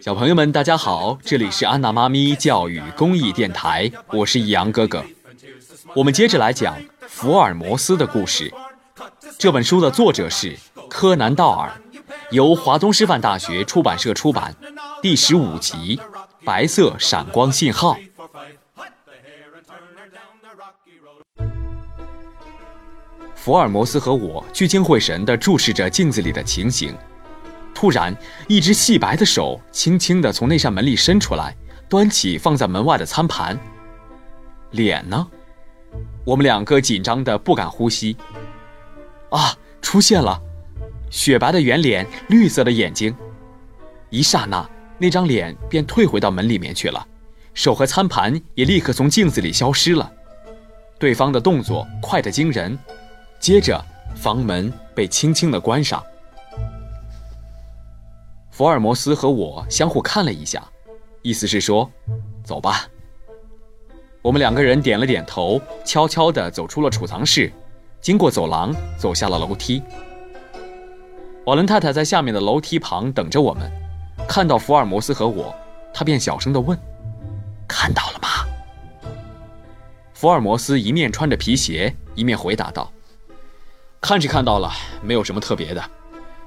[0.00, 5.04] 小朋友们，大家好，这里是安娜妈咪教育公益电台，我是易阳哥哥。
[5.96, 6.76] 我们接着来讲
[7.08, 8.52] 福尔摩斯的故事。
[9.36, 10.56] 这本书的作者是
[10.88, 11.72] 柯南道尔，
[12.30, 14.54] 由华东师范大学出版社出版，
[15.02, 15.96] 第十五集
[16.44, 17.94] 《白色闪光信号》。
[23.34, 26.94] 福尔摩斯和我聚精会神地注视着镜子里的情形，
[27.74, 28.14] 突然，
[28.48, 31.56] 一只细白的手轻轻地从那扇门里伸出来，
[31.88, 33.58] 端起放在门外的餐盘。
[34.72, 35.26] 脸呢？
[36.24, 38.16] 我们两个紧张的不敢呼吸。
[39.30, 40.40] 啊，出现了，
[41.10, 43.14] 雪白的圆脸，绿色的眼睛。
[44.10, 44.68] 一刹那，
[44.98, 47.06] 那张脸便退回到门里面去了，
[47.54, 50.12] 手和餐盘也立刻从镜子里消失了。
[50.98, 52.78] 对方的动作快得惊人。
[53.40, 53.82] 接着，
[54.14, 56.04] 房门被轻轻的关上。
[58.50, 60.62] 福尔摩斯和我相互看了一下，
[61.22, 61.90] 意思是说
[62.44, 62.86] ：“走吧。”
[64.20, 67.50] 我们两个人点了点头，悄悄地走出了储藏室，
[67.98, 69.82] 经过走廊，走下了楼梯。
[71.46, 73.72] 瓦伦太太在下面的楼梯旁等着我们，
[74.28, 75.54] 看到福尔摩斯和我，
[75.94, 76.78] 她便小声地问
[77.66, 78.28] ：“看到了吗？”
[80.12, 82.92] 福尔摩斯一面穿着皮鞋，一面回答道。
[84.00, 84.70] 看是看到了，
[85.02, 85.82] 没有什么特别的。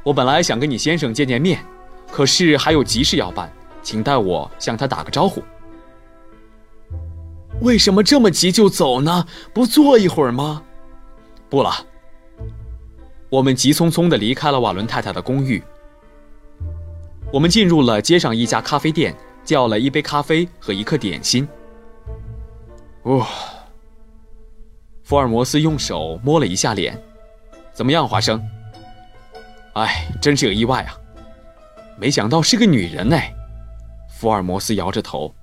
[0.03, 1.63] 我本来想跟你先生见见面，
[2.11, 3.51] 可是还有急事要办，
[3.81, 5.41] 请代我向他打个招呼。
[7.61, 9.25] 为什么这么急就走呢？
[9.53, 10.63] 不坐一会儿吗？
[11.49, 11.71] 不了。
[13.29, 15.63] 我们急匆匆地离开了瓦伦太太的公寓。
[17.31, 21.47] 我们进入了街上一家咖啡店，叫了一杯咖啡和一颗点心。
[23.03, 23.25] 哦，
[25.03, 27.01] 福尔摩斯用手摸了一下脸。
[27.73, 28.41] 怎么样，华生？
[29.73, 30.95] 哎，真是个意外啊！
[31.97, 33.17] 没想到是个女人呢。
[34.07, 35.33] 福尔摩斯摇着头。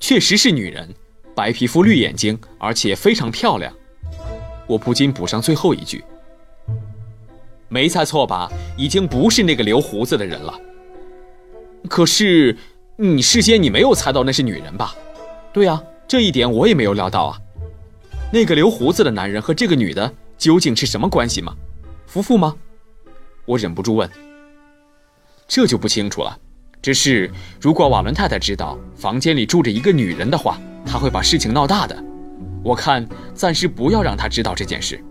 [0.00, 0.88] 确实是女人，
[1.34, 3.72] 白皮肤、绿眼睛，而且非常漂亮。
[4.66, 6.02] 我不禁补上最后一句：
[7.68, 8.50] 没猜错吧？
[8.76, 10.58] 已经不是那个留胡子的人了。
[11.88, 12.56] 可是，
[12.96, 14.94] 你事先你没有猜到那是女人吧？
[15.52, 17.38] 对啊，这一点我也没有料到啊。
[18.32, 20.10] 那个留胡子的男人和这个女的。
[20.36, 21.54] 究竟是什么关系吗？
[22.06, 22.54] 夫妇吗？
[23.46, 24.08] 我忍不住问。
[25.46, 26.38] 这就不清楚了。
[26.80, 27.30] 只是
[27.60, 32.04] 如果瓦伦太太知道房间里住着一个女人的话，她会把事情闹大的。
[32.62, 35.02] 我看暂时不要让她知道这件事。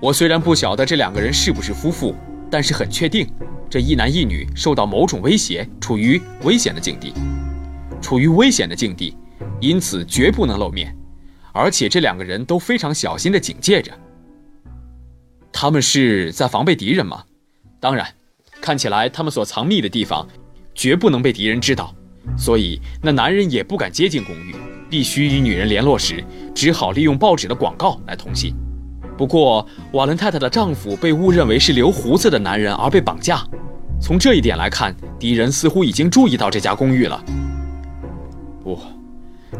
[0.00, 2.14] 我虽然不晓得这两个人是不是夫妇，
[2.50, 3.28] 但是很确定，
[3.70, 7.14] 这一男一女受到某种威胁，处于危险的境地，
[8.02, 9.16] 处于危险的境地，
[9.60, 10.96] 因此绝不能露面。
[11.52, 13.92] 而且这两个人都非常小心地警戒着。
[15.56, 17.22] 他们是在防备敌人吗？
[17.78, 18.04] 当然，
[18.60, 20.26] 看起来他们所藏匿的地方，
[20.74, 21.94] 绝不能被敌人知道，
[22.36, 24.56] 所以那男人也不敢接近公寓，
[24.90, 26.22] 必须与女人联络时，
[26.56, 28.52] 只好利用报纸的广告来通信。
[29.16, 33.46] 不过，瓦伦太太的丈夫被误认为是留胡子的男人而被绑架，
[34.00, 37.24] 从这一点来看，敌人似乎已经注意到这家公寓了。
[38.60, 38.76] 不，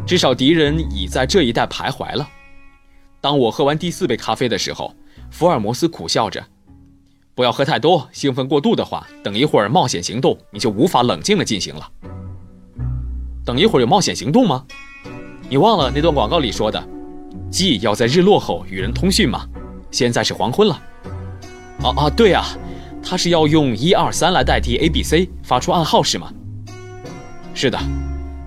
[0.04, 2.28] 至少敌人已在这一带徘徊了。
[3.24, 4.94] 当我喝完第四杯咖啡的时候。
[5.30, 6.44] 福尔摩斯苦笑着
[7.34, 11.90] ：“不要喝太多，兴奋过度的话，等一会儿冒险行动你就无法冷静地进行了。
[13.46, 14.66] 等一会儿有冒险行动吗？
[15.48, 16.86] 你忘了那段广告里说的，
[17.50, 19.48] 鸡要在日落后与人通讯吗？
[19.90, 20.74] 现在是黄昏了。
[21.82, 22.44] 啊啊，对啊，
[23.02, 26.30] 他是要用一二三来代替 A B C 发出暗号是吗？
[27.54, 27.78] 是的，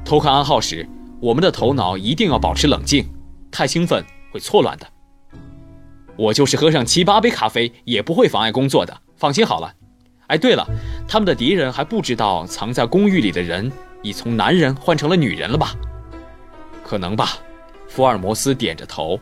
[0.06, 0.88] 偷看暗号时，
[1.20, 3.06] 我们的头脑一定要保持冷静，
[3.52, 4.88] 太兴奋会错乱的。”
[6.18, 9.72] 我就是喝上七八杯咖啡也不会妨碍工作的，放心好了。
[10.28, 10.68] 哎，对了，
[11.08, 13.72] 他们的敌人还不知道藏在公寓里的人
[14.02, 15.76] 已从男人换成了女人了吧？
[16.84, 17.38] 可能吧。
[17.88, 19.20] 福尔摩斯点着头。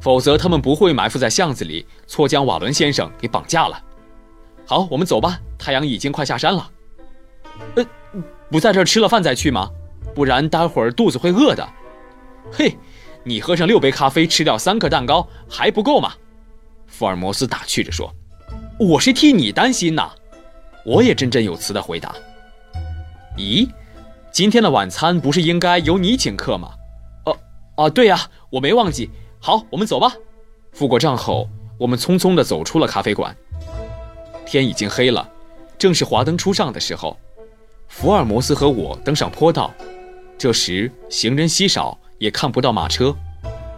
[0.00, 3.82] 否则他们不会埋伏在巷子里，错将瓦伦先生给绑架了。
[4.66, 6.70] 好，我们走吧，太阳已经快下山了。
[7.74, 7.86] 呃，
[8.50, 9.68] 不在这儿吃了饭再去吗？
[10.14, 11.68] 不然待会儿肚子会饿的。
[12.52, 12.76] 嘿。
[13.24, 16.12] 你喝上六杯咖啡，吃掉三颗蛋糕还不够吗？
[16.86, 18.14] 福尔摩斯打趣着说
[18.78, 20.12] ：“我是替你担心呐。”
[20.84, 22.14] 我也振振有词地回答
[23.38, 23.66] ：“咦，
[24.30, 26.70] 今天的晚餐不是应该由你请客吗
[27.24, 27.36] ？”“哦，
[27.76, 29.10] 哦，对呀，我没忘记。
[29.40, 30.14] ”“好，我们走吧。”
[30.72, 31.48] 付过账后，
[31.78, 33.34] 我们匆匆地走出了咖啡馆。
[34.44, 35.26] 天已经黑了，
[35.78, 37.16] 正是华灯初上的时候。
[37.88, 39.72] 福尔摩斯和我登上坡道，
[40.36, 41.98] 这时行人稀少。
[42.18, 43.14] 也看不到马车，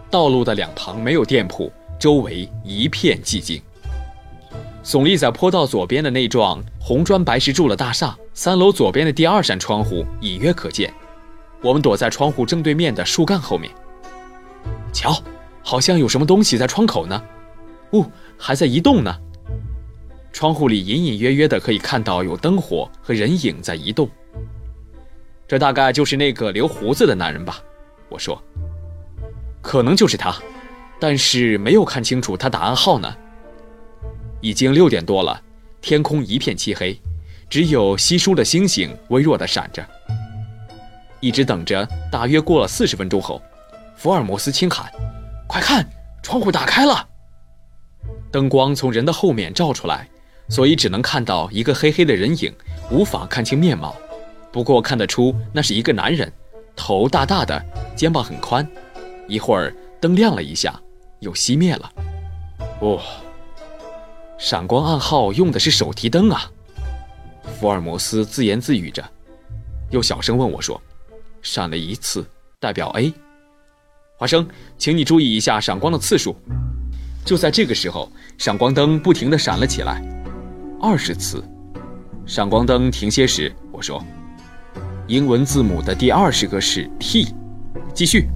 [0.09, 3.61] 道路的两旁没有店铺，周围一片寂静。
[4.83, 10.93] 耸立在坡道左边的那幢红砖白石柱的大厦，三楼左边的第二扇窗户隐约可见。
[11.61, 13.69] 我们躲在窗户正对面的树干后面。
[14.93, 15.21] 瞧，
[15.61, 17.21] 好像有什么东西在窗口呢。
[17.89, 19.13] 哦，还在移动呢。
[20.31, 24.07] 窗户里隐隐约约的可以看到有灯火和人影在移动。
[25.47, 27.59] 这大概就是那个留胡子的男人吧？
[28.09, 28.41] 我说。
[29.61, 30.33] 可能就是他，
[30.99, 33.13] 但是没有看清楚他的暗号呢。
[34.39, 35.41] 已经六点多了，
[35.81, 36.97] 天空一片漆黑，
[37.49, 39.85] 只有稀疏的星星微弱的闪着。
[41.19, 43.41] 一直等着，大约过了四十分钟后，
[43.95, 44.89] 福尔摩斯轻喊
[45.49, 45.83] ：“快看，
[46.21, 47.07] 窗户打开了！”
[48.31, 50.07] 灯光从人的后面照出来，
[50.47, 52.53] 所以只能看到一个黑黑的人影，
[52.91, 53.95] 无法看清面貌。
[54.51, 56.31] 不过看得出那是一个男人，
[56.77, 57.61] 头大大的，
[57.95, 58.65] 肩膀很宽。
[59.27, 60.79] 一会儿灯亮了一下，
[61.19, 61.91] 又熄灭了。
[62.79, 63.01] 哦。
[64.37, 66.49] 闪光暗号用的是手提灯啊！
[67.59, 69.03] 福尔摩斯自言自语着，
[69.89, 70.79] 又小声问我说
[71.41, 72.23] ：“闪了一次，
[72.59, 73.11] 代表 A。”
[74.15, 74.47] 华生，
[74.77, 76.35] 请你注意一下闪光的次数。
[77.25, 80.03] 就在这个时候，闪光灯不停地闪了起来，
[80.79, 81.43] 二十次。
[82.27, 84.03] 闪光灯停歇时，我说
[85.07, 87.33] ：“英文字母的第二十个是 T。”
[87.93, 88.29] 继续，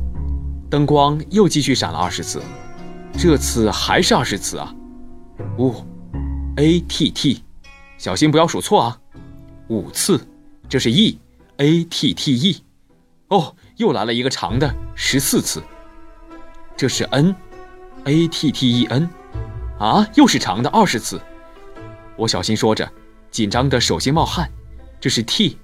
[0.70, 2.42] 灯光又继续闪了二十次，
[3.18, 4.74] 这次还是二十次啊！
[5.58, 5.86] 哦。
[6.58, 7.44] a t t，
[7.98, 9.00] 小心不要数错啊！
[9.70, 10.20] 五次，
[10.68, 12.64] 这是 e，a t t e。
[13.30, 15.64] 哦，又来了一个长的，十四次。
[16.76, 19.10] 这是 n，a t t e n。
[19.80, 21.22] 啊，又是长的，二十次。
[22.18, 22.92] 我小心说着，
[23.32, 24.52] 紧张的手心冒汗。
[25.00, 25.58] 这是 t。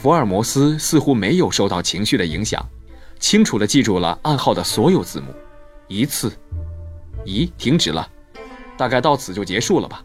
[0.00, 2.64] 福尔摩斯似乎没有受到情绪的影响，
[3.18, 5.34] 清楚地记住了暗号的所有字母。
[5.88, 6.32] 一次，
[7.26, 8.08] 咦，停止了。
[8.76, 10.04] 大概到此就结束了吧？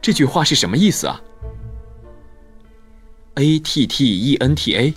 [0.00, 1.20] 这句话是什么意思啊
[3.34, 4.94] ？A T T E N T A，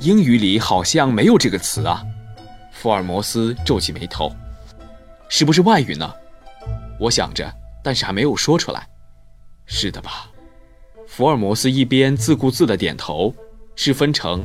[0.00, 2.02] 英语里好像没有这个词啊。
[2.72, 4.32] 福尔摩斯皱起眉头，
[5.28, 6.12] 是不是外语呢？
[6.98, 7.48] 我想着，
[7.84, 8.88] 但是还没有说出来。
[9.64, 10.28] 是的吧？
[11.06, 13.32] 福尔摩斯一边自顾自的点头，
[13.82, 14.44] 是分成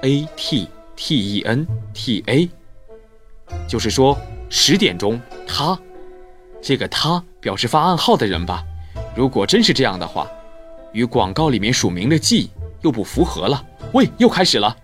[0.00, 0.66] A T
[0.96, 2.48] T E N T A，
[3.68, 4.18] 就是说
[4.48, 5.78] 十点钟他。
[6.62, 8.64] 这个他表示发暗号的人吧？
[9.14, 10.26] 如果真是这样的话，
[10.94, 12.48] 与广告里面署名的 G
[12.80, 13.62] 又不符合了。
[13.92, 14.74] 喂，又开始了，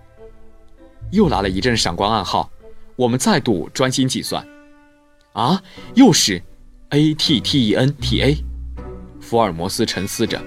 [1.11, 2.51] 又来了一阵闪光暗号。
[2.97, 4.47] 我们再度专心计算。
[5.33, 5.63] 啊，
[5.95, 6.43] 又是
[6.91, 8.37] A T T E N T A。
[9.23, 10.39] 福尔摩斯沉思着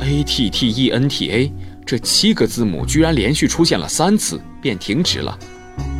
[0.00, 1.52] ，A T T E N T A
[1.90, 5.36] 这七个字母居然连续出现了三次，便停止了。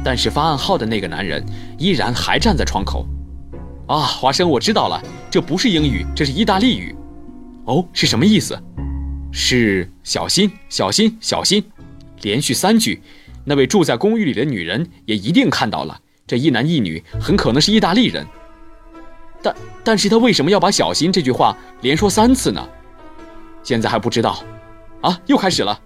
[0.04, 1.44] 但是发暗号的那个男人
[1.78, 3.04] 依然还站在窗口。
[3.88, 6.94] 啊，华生，我知道了，这不是英语，这是意大利语。
[7.64, 8.56] 哦，是什么意思？
[9.32, 11.60] 是小心，小心，小心，
[12.22, 13.02] 连续三句。
[13.42, 18.24] 那位住在公寓里的女人也一定看到了，这一男一女很可能是意大利人。
[19.42, 22.64] 但，但是他为什么要把“小心”这句话连说三次呢？
[23.64, 24.40] 现在还不知道。
[25.02, 25.80] 啊，又开始了。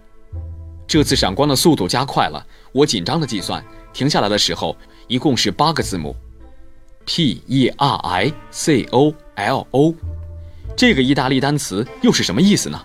[0.86, 4.76] 这次闪光的速度加快了，我紧张的计算，停下来的时候，
[5.08, 6.14] 一共是八个字母。
[7.06, 9.94] P E R I C O L O，
[10.76, 12.80] 这个意大利单词又是什么意思呢？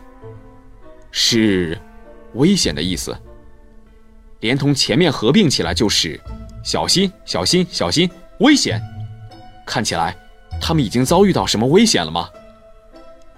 [1.11, 1.79] 是
[2.33, 3.17] 危险的意思，
[4.41, 6.19] 连同前面合并起来就是
[6.63, 8.09] 小心、小心、小心，
[8.41, 8.81] 危险。
[9.65, 10.15] 看起来
[10.59, 12.29] 他们已经遭遇到什么危险了吗？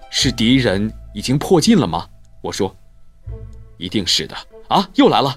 [0.09, 2.07] 是敌人已经迫近了吗？
[2.41, 2.75] 我说，
[3.81, 4.37] 一定是的。
[4.67, 5.35] 啊，又来了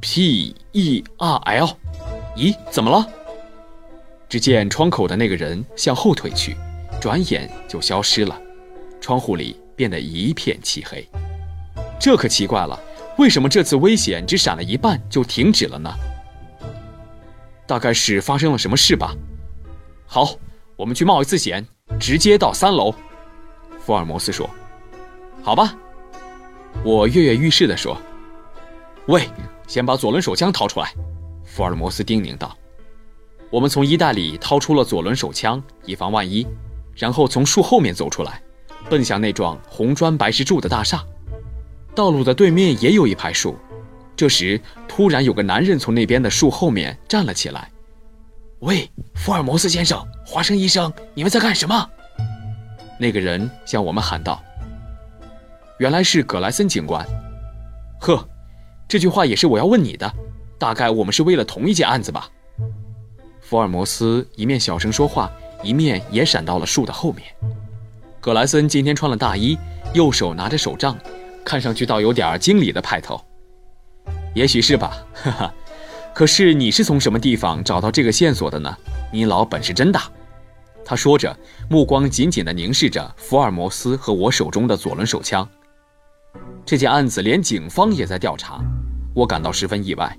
[0.00, 1.76] ，P E R L，
[2.36, 3.04] 咦，怎么了？
[4.28, 6.56] 只见窗口的那个人向后退去，
[7.00, 8.40] 转眼就消失了。
[9.00, 11.06] 窗户里变得一片漆黑。
[11.98, 12.78] 这可奇怪了，
[13.18, 15.92] 为什么这次危险只闪了一半就停止了呢？
[17.66, 19.14] 大概是发生了什么事吧。
[20.06, 20.36] 好，
[20.76, 21.66] 我们去冒一次险，
[21.98, 22.94] 直接到三楼。
[23.80, 24.48] 福尔摩斯说
[25.42, 25.76] ：“好吧。”
[26.82, 27.96] 我跃跃欲试地说
[29.06, 29.28] ：“喂，
[29.66, 30.92] 先把左轮手枪掏出来。”
[31.44, 32.56] 福尔摩斯叮咛道。
[33.50, 36.46] 我们从衣袋里掏出了左轮手枪，以防万一，
[36.96, 38.42] 然后从树后面走出来，
[38.90, 41.04] 奔向那幢红砖白石柱的大厦。
[41.94, 43.56] 道路的对面也有一排树。
[44.16, 47.70] 这时，突然有个男人从那边的树后面站了起来。
[48.60, 51.88] “喂，福尔摩斯先生，华生医生，你们在干什么？”
[52.98, 54.42] 那个人向我们喊道。
[55.78, 57.04] 原来是葛莱森警官。
[58.00, 58.28] 呵，
[58.86, 60.12] 这句话也是我要问你的。
[60.56, 62.28] 大概我们是为了同一件案子吧？
[63.40, 65.30] 福尔摩斯一面小声说话，
[65.62, 67.26] 一面也闪到了树的后面。
[68.20, 69.58] 葛莱森今天穿了大衣，
[69.92, 70.96] 右手拿着手杖，
[71.44, 73.20] 看上去倒有点经理的派头。
[74.32, 75.54] 也许是吧，哈哈。
[76.14, 78.74] 可是你是从什么地方找到这个线索的呢？
[79.12, 80.04] 你老本事真大。
[80.84, 81.36] 他说着，
[81.68, 85.46] 目光紧紧地凝视着福尔摩斯和我手中的左轮手枪。
[86.64, 88.60] 这件案子连警方也在调查，
[89.14, 90.16] 我感到十分意外。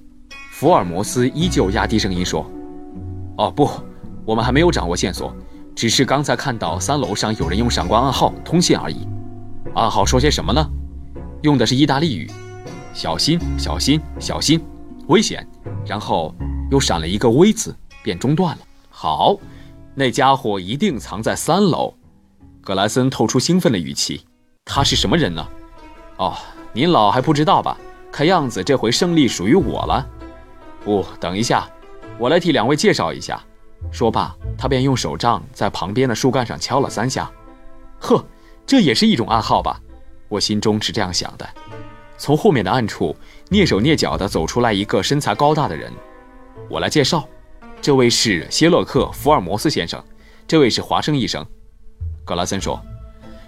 [0.51, 2.49] 福尔摩斯依旧压低声音说
[3.37, 3.69] ：“哦不，
[4.25, 5.35] 我们还没有掌握线索，
[5.75, 9.07] 只是刚才看到三楼上有人用闪光暗号通信而已。
[9.73, 10.65] 暗号说些什么呢？
[11.41, 12.31] 用的是意大利语，
[12.93, 14.63] 小心，小心，小心。”
[15.07, 15.47] 危险，
[15.85, 16.33] 然后
[16.71, 18.63] 又闪了一个 V 字，便中断了。
[18.89, 19.37] 好，
[19.93, 21.93] 那家伙一定藏在三楼。
[22.61, 24.25] 格莱森透出兴奋的语气。
[24.63, 25.47] 他是什么人呢？
[26.17, 26.35] 哦，
[26.73, 27.77] 您老还不知道吧？
[28.11, 30.07] 看样子这回胜利属于我了。
[30.83, 31.69] 不，等一下，
[32.17, 33.41] 我来替两位介绍一下。
[33.91, 37.29] 说罢，他便用手杖在旁边的树干上敲了三下。
[37.99, 38.23] 呵，
[38.65, 39.79] 这也是一种暗号吧？
[40.29, 41.47] 我心中是这样想的。
[42.17, 43.15] 从后面的暗处
[43.49, 45.91] 蹑手蹑脚地走出来一个身材高大的人，
[46.69, 47.27] 我来介绍，
[47.81, 50.01] 这位是谢洛克·福尔摩斯先生，
[50.47, 51.45] 这位是华生医生。
[52.23, 52.81] 格拉森说：“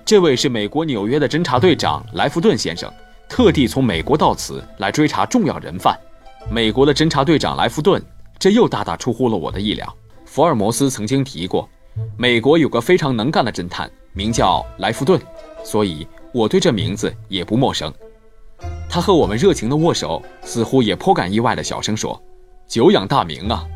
[0.07, 2.89] 这位是美国纽约的侦察队长莱弗顿先生，
[3.27, 5.99] 特地从美国到此来追查重要人犯。
[6.49, 8.01] 美国的侦察队长莱弗顿，
[8.39, 9.97] 这又大大出乎了我的意料。
[10.23, 11.67] 福尔摩斯曾经提过，
[12.15, 15.19] 美国有个非常能干的侦探，名叫莱弗顿，
[15.61, 17.93] 所以我对这名字也不陌生。”
[18.89, 22.17] 他和我们热情的握手，似乎也颇感意外的小声说
[22.65, 23.67] ：“久仰大名啊，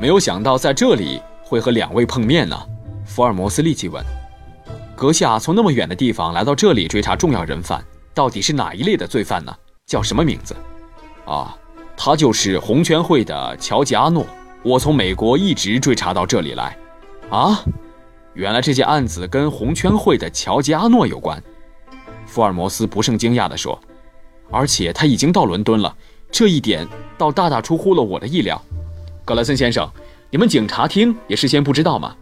[0.00, 2.56] 没有想到在这里会和两位碰面呢。”
[3.04, 4.00] 福尔摩斯立即问
[5.02, 9.52] ：“阁下从那么远的地方来到这里追查重要人犯，到底是哪一类的罪犯呢？
[9.84, 10.54] 叫什么名字
[11.26, 11.58] ？”“啊，
[11.96, 14.24] 他就是红圈会的乔吉阿诺。
[14.62, 16.78] 我从美国一直追查到这里来。
[17.30, 17.64] ”“啊，
[18.34, 21.42] 原来这件案子跟红圈会的乔吉阿诺有关。”
[22.24, 23.76] 福尔摩斯不胜惊讶地说。
[24.52, 25.92] 而且他已经到伦敦了，
[26.30, 26.86] 这一点
[27.18, 28.62] 倒大大出乎了我的意料。
[29.24, 29.90] 格莱森先生，
[30.30, 32.14] 你们警察厅也事先不知道吗？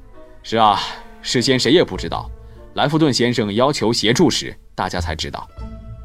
[0.42, 0.80] 是啊，
[1.20, 2.30] 事先谁也不知道。
[2.74, 5.48] 莱弗顿先生要求协助时，大家才知道。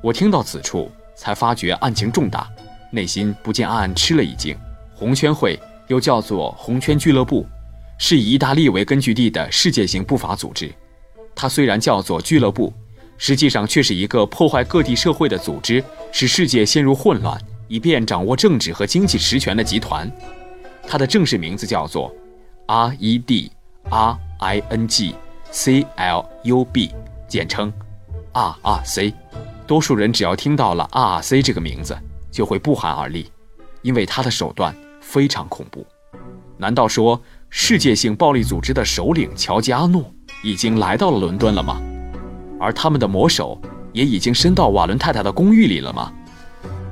[0.01, 2.49] 我听到此处，才发觉案情重大，
[2.91, 4.57] 内心不禁暗暗吃了一惊。
[4.93, 7.45] 红圈会又叫做红圈俱乐部，
[7.97, 10.73] 是以意大利为根据地的世界性不法组织。
[11.35, 12.73] 它虽然叫做俱乐部。
[13.17, 15.81] 实际上却是一个破坏各地社会的组织，
[16.11, 20.11] 使世界陷入混乱，以便掌握政治和经济实权的集团。
[20.85, 22.13] 它的正式名字叫做
[22.65, 23.49] R E D
[23.89, 25.15] R I N G
[25.55, 26.91] C L U B，
[27.29, 27.71] 简称
[28.33, 29.13] R R C。
[29.65, 31.97] 多数人只要听到了 R R C 这个名字，
[32.29, 33.31] 就会不寒而栗，
[33.81, 35.87] 因为他的手段非常恐怖。
[36.57, 37.19] 难道说
[37.49, 40.03] 世界性暴力组织的首领乔吉阿诺
[40.43, 41.81] 已经来到了伦敦了吗？
[42.59, 43.57] 而他们的魔手
[43.93, 46.11] 也已经伸到瓦伦太太的公寓里了吗？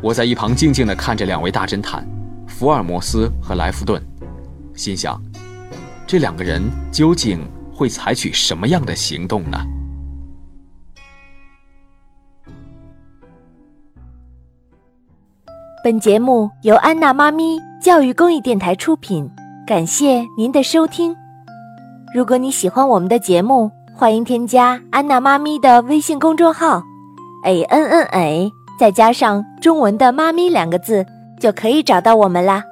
[0.01, 2.07] 我在一旁静静地看着两位大侦探，
[2.47, 4.01] 福尔摩斯和莱弗顿，
[4.73, 5.21] 心想：
[6.07, 7.45] 这两个人究竟
[7.83, 9.57] 会采取什么样的行动呢？
[15.83, 19.29] 本节目由安娜妈咪教育公益电台出品，
[19.67, 21.13] 感谢您的收听。
[22.15, 26.81] 如果你喜欢我们的节目，欢迎添加安娜妈咪的微信公众号
[27.43, 28.49] ，a n n a，
[28.79, 31.05] 再加上中文的“妈咪”两个字，
[31.37, 32.63] 就可以找到我们啦！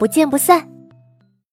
[0.00, 0.75] 不见不散。